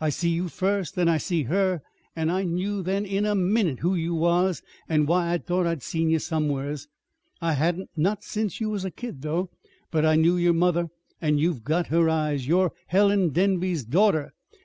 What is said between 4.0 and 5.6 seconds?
was, and why I'd